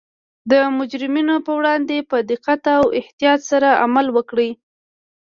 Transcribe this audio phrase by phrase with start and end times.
[0.51, 4.49] د مجرمینو پر وړاندې په دقت او احتیاط سره عمل وکړي